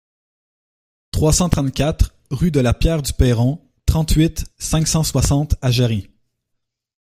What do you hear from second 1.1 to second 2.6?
trois cent trente-quatre rue de